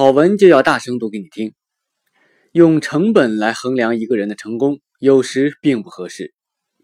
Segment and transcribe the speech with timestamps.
[0.00, 1.52] 好文就要大声读给你听。
[2.52, 6.32] 用成本来衡量一个人的成功，有时并不合适。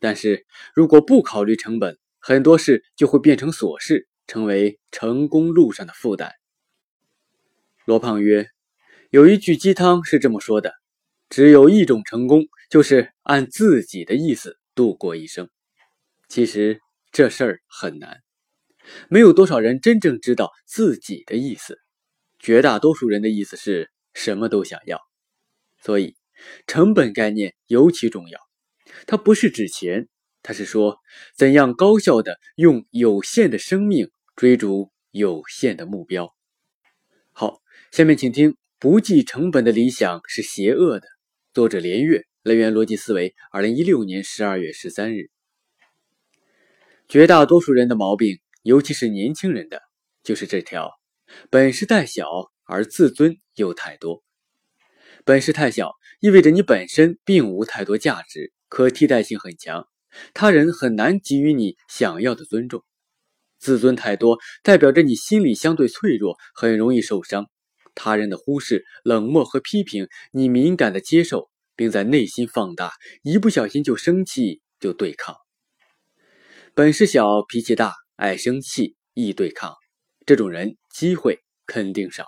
[0.01, 0.45] 但是
[0.75, 6.31] 如果不考虑成本，很多事就会变成琐事，成为成功路上的负担。
[7.87, 8.51] 罗胖曰
[9.09, 10.75] ：“有一句鸡汤是这么说的：
[11.31, 15.49] 只有一种成功，就是按自己的意思度过一生。
[16.29, 18.21] 其实这事儿很难，
[19.09, 21.79] 没有多少人真正知道自己的意思。
[22.39, 25.01] 绝大多数人的意思是什么都想要，
[25.81, 26.17] 所以
[26.67, 28.41] 成本概念尤其重要。
[29.07, 30.09] 它不是指钱。”
[30.49, 31.01] 它是说，
[31.35, 36.37] 怎样高效的用有限的生命追逐有限的目标。
[37.33, 41.09] 好，下面请听：不计成本的理想是邪恶的。
[41.53, 45.31] 作者连岳，来源逻辑思维，二零一六年十二月十三日。
[47.09, 49.83] 绝大多数人的毛病，尤其是年轻人的，
[50.23, 50.93] 就是这条：
[51.51, 52.27] 本事太小，
[52.65, 54.23] 而自尊又太多。
[55.25, 59.89] 本事太小，意味着你本身并无太多价值，可替代性很强。
[60.33, 62.85] 他人很难给予你想要的尊重，
[63.59, 67.51] 自尊太多，代表着你心理相对脆弱，很容易受伤。
[67.95, 75.37] 他人的忽视、冷漠和批评，你敏感的接受，并在内心放大，一不小心就生气，就对抗。
[76.75, 79.75] 本事小、脾气大、爱生气、易对抗，
[80.27, 82.27] 这种人机会肯定少，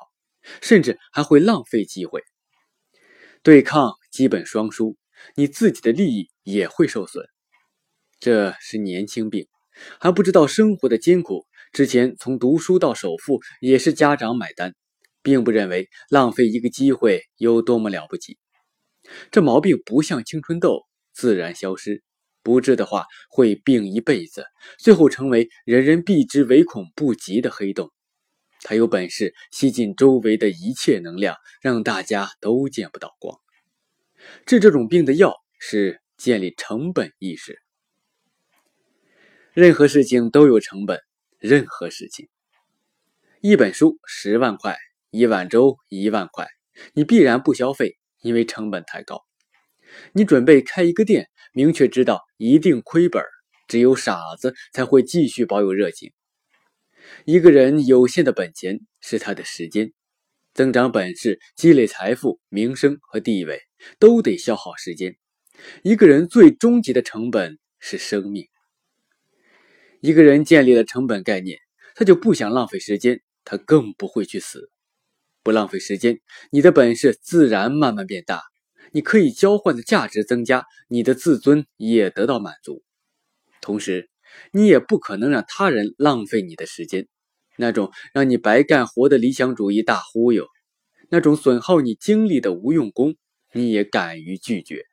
[0.62, 2.22] 甚至还会浪费机会。
[3.42, 4.96] 对抗基本双输，
[5.34, 7.26] 你自己的利益也会受损。
[8.20, 9.48] 这是年轻病，
[10.00, 11.44] 还不知道生活的艰苦。
[11.72, 14.74] 之前从读书到首付也是家长买单，
[15.22, 18.38] 并不认为浪费一个机会有多么了不起。
[19.30, 22.00] 这毛病不像青春痘，自然消失；
[22.42, 24.44] 不治的话，会病一辈子，
[24.78, 27.92] 最后成为人人避之唯恐不及的黑洞。
[28.62, 33.38] 他有本事吸进周围的一切能量，让大家都见不到光。
[34.46, 37.60] 治这种病的药是建立成本意识。
[39.52, 41.00] 任何事情都有成本，
[41.38, 42.28] 任何事情，
[43.40, 44.76] 一本书十万块，
[45.10, 46.48] 一碗粥一万块，
[46.94, 49.24] 你必然不消费，因为成本太高。
[50.12, 53.20] 你准备开一个店，明确知道一定亏本，
[53.66, 56.12] 只有傻子才会继续保有热情。
[57.24, 59.92] 一个人有限的本钱是他的时间，
[60.54, 63.60] 增长本事、积累财富、名声和地位
[63.98, 65.16] 都得消耗时间。
[65.82, 68.46] 一个人最终极的成本是生命。
[70.00, 71.58] 一个人建立了成本概念，
[71.96, 74.70] 他就不想浪费时间，他更不会去死。
[75.42, 76.20] 不浪费时间，
[76.52, 78.42] 你的本事自然慢慢变大，
[78.92, 82.82] 你可以交换的价值增加，你的自尊也得到满足。
[83.60, 84.10] 同时，
[84.52, 87.08] 你也不可能让他人浪费你的时间，
[87.56, 90.46] 那种让你白干活的理想主义大忽悠，
[91.10, 93.16] 那种损耗你精力的无用功，
[93.52, 94.84] 你也敢于拒绝。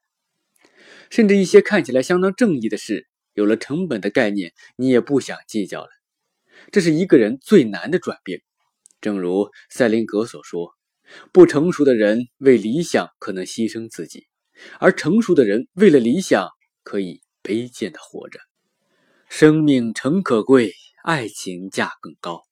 [1.09, 3.07] 甚至一些看起来相当正义的事。
[3.33, 5.89] 有了成本的概念，你也不想计较了。
[6.71, 8.41] 这是一个人最难的转变。
[9.01, 10.71] 正如塞林格所说
[11.31, 14.27] ：“不成熟的人为理想可能牺牲自己，
[14.79, 16.49] 而成熟的人为了理想
[16.83, 18.39] 可以卑贱的活着。
[19.29, 20.73] 生命诚可贵，
[21.03, 22.43] 爱情价更高。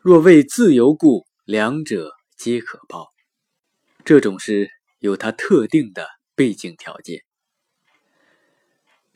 [0.00, 3.06] 若为自由故，两者皆可抛。”
[4.04, 7.22] 这种事有它特定的背景条件。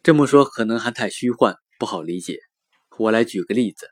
[0.02, 2.38] 这么说可能还太虚幻，不好理解。
[2.98, 3.88] 我来举个例子。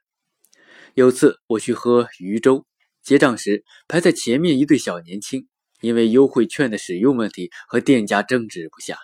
[0.95, 2.67] 有次我去喝鱼粥，
[3.09, 5.49] 结账时排在前面一对小年轻，
[5.81, 8.99] 因为优惠券的使用问题和店家争执不下。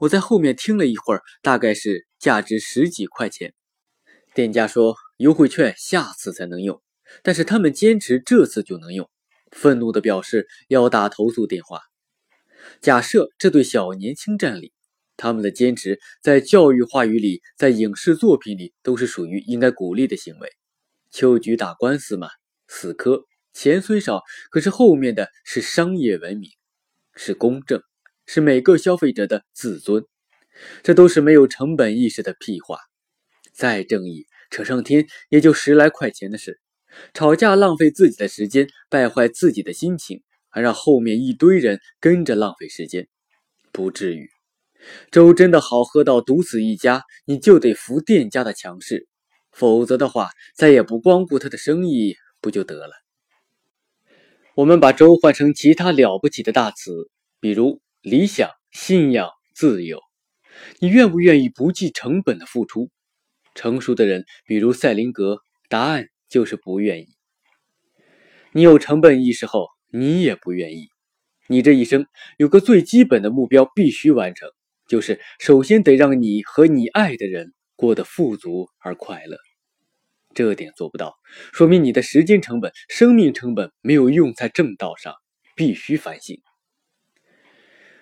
[0.00, 3.54] 我在后面听了一会儿，大概是价值十几块钱。
[4.34, 6.82] 店家说优惠券下次才能用，
[7.22, 9.08] 但是他们坚持这次就能用，
[9.52, 11.78] 愤怒地表示要打投诉电话。
[12.80, 14.72] 假设这对小年轻占理。
[15.16, 20.50] 他们的坚持，在教育话语里，在影视作品里，都是属于应该鼓励的行为。
[21.12, 22.28] 秋菊打官司嘛，
[22.68, 23.24] 死磕，
[23.58, 26.48] 钱虽少，可是后面的是商业文明，
[27.16, 27.82] 是公正，
[28.24, 30.04] 是每个消费者的自尊。
[30.84, 32.78] 这都是没有成本意识的屁话。
[33.52, 36.60] 再正义，扯上天也就十来块钱的事。
[37.12, 43.08] 吵架浪费自己的时间，败坏自己的心情，还让后面一堆人跟着浪费时间，
[43.72, 44.30] 不至于。
[45.10, 49.08] 粥真的好喝到独死一家，你就得服店家的强势，
[49.50, 52.92] 否则的话，再也不光顾他的生意不就得了？
[54.58, 57.08] 我们把粥换成其他了不起的大词，
[57.38, 60.00] 比如理想、信仰、自由，
[60.80, 62.90] 你愿不愿意不计成本的付出？
[63.54, 65.38] 成熟的人，比如赛林格，
[65.68, 67.06] 答案就是不愿意。
[68.50, 70.88] 你有成本意识后，你也不愿意。
[71.46, 74.50] 你这一生有个最基本的目标必须完成，
[74.88, 79.36] 就是首先得让你和你爱的人过得富足而快乐。
[80.38, 81.16] 这点做不到，
[81.52, 85.12] 说明你的时间成本、生命成本没有用在正道上，
[85.56, 86.40] 必须反省。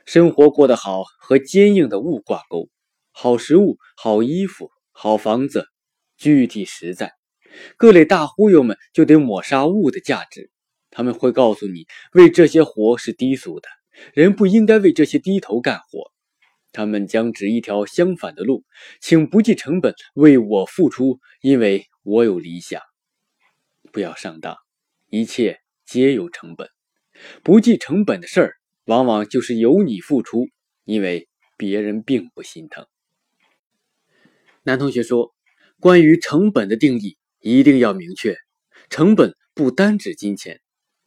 [0.05, 2.69] 生活过得好和坚硬的物挂钩，
[3.11, 5.65] 好食物、好衣服、好房子，
[6.19, 7.15] 具体实在。
[7.79, 10.51] 各类大忽悠们就得抹杀物的价值，
[10.91, 13.69] 他们会告诉你，为这些活是低俗的，
[14.13, 16.13] 人不应该为这些低头干活。
[16.71, 18.63] 他们将指一条相反的路，
[19.01, 22.81] 请不计成本为我付出，因为我有理想。
[23.91, 24.57] 不要上当，
[25.11, 26.69] 一切皆有成本。
[27.43, 28.55] 不计成本的事儿，
[28.85, 30.47] 往往就是由你付出，
[30.85, 32.87] 因为别人并不心疼。
[34.63, 35.35] 男同学说，
[35.81, 37.19] 关于成本的定义。
[37.41, 38.37] 一定要明确，
[38.89, 40.61] 成本不单指金钱，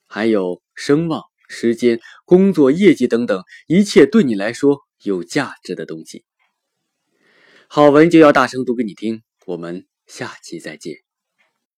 [0.06, 6.24] 还有声望、时间、工作、业绩等等一切对你来说有价值的东西。
[7.68, 11.09] 好文就要大声读给你听，我们下期再见。